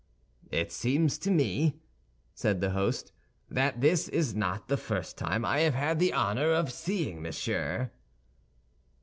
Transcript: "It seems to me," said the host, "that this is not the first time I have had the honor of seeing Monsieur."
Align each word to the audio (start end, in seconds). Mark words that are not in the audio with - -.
"It 0.49 0.71
seems 0.71 1.19
to 1.19 1.29
me," 1.29 1.79
said 2.33 2.59
the 2.59 2.71
host, 2.71 3.11
"that 3.51 3.81
this 3.81 4.07
is 4.09 4.33
not 4.33 4.67
the 4.67 4.75
first 4.75 5.15
time 5.15 5.45
I 5.45 5.59
have 5.59 5.75
had 5.75 5.99
the 5.99 6.11
honor 6.11 6.51
of 6.53 6.71
seeing 6.73 7.21
Monsieur." 7.21 7.91